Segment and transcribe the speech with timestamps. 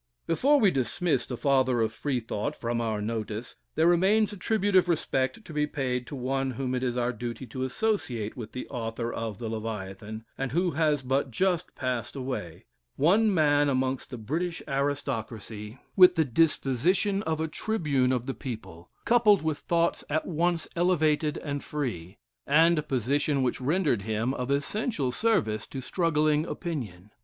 [0.25, 4.89] Before we dismiss the father of Freethought from our notice, there remains a tribute of
[4.89, 8.67] respect to be paid to one whom it is our duty to associate with the
[8.69, 14.17] author of the "Leviathan," and who has but just passed away one man amongst the
[14.17, 20.25] British aristocracy with the disposition of a tribune of the people, coupled with thoughts at
[20.25, 26.43] once elevated and free, and a position which rendered him of essential service to struggling
[26.47, 27.11] opinion.